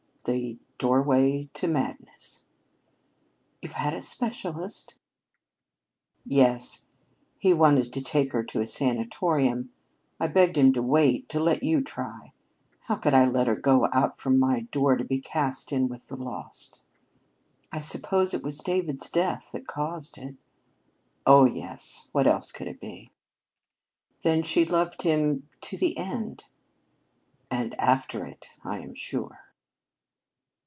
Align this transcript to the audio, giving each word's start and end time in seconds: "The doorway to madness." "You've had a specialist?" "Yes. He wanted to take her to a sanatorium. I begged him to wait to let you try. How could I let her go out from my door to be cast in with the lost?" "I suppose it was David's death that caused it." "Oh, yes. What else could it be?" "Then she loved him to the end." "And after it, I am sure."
"The 0.23 0.59
doorway 0.77 1.49
to 1.55 1.67
madness." 1.67 2.43
"You've 3.59 3.71
had 3.71 3.95
a 3.95 4.03
specialist?" 4.03 4.93
"Yes. 6.27 6.85
He 7.39 7.55
wanted 7.55 7.91
to 7.91 8.03
take 8.03 8.31
her 8.31 8.43
to 8.43 8.61
a 8.61 8.67
sanatorium. 8.67 9.71
I 10.19 10.27
begged 10.27 10.57
him 10.59 10.73
to 10.73 10.83
wait 10.83 11.27
to 11.29 11.39
let 11.39 11.63
you 11.63 11.81
try. 11.81 12.33
How 12.81 12.97
could 12.97 13.15
I 13.15 13.25
let 13.25 13.47
her 13.47 13.55
go 13.55 13.89
out 13.91 14.21
from 14.21 14.37
my 14.37 14.59
door 14.71 14.95
to 14.95 15.03
be 15.03 15.17
cast 15.19 15.71
in 15.71 15.87
with 15.87 16.07
the 16.07 16.15
lost?" 16.17 16.83
"I 17.71 17.79
suppose 17.79 18.35
it 18.35 18.43
was 18.43 18.59
David's 18.59 19.09
death 19.09 19.49
that 19.53 19.65
caused 19.65 20.19
it." 20.19 20.35
"Oh, 21.25 21.45
yes. 21.45 22.09
What 22.11 22.27
else 22.27 22.51
could 22.51 22.67
it 22.67 22.79
be?" 22.79 23.11
"Then 24.21 24.43
she 24.43 24.65
loved 24.65 25.01
him 25.01 25.49
to 25.61 25.77
the 25.77 25.97
end." 25.97 26.43
"And 27.49 27.73
after 27.79 28.23
it, 28.23 28.49
I 28.63 28.81
am 28.81 28.93
sure." 28.93 29.45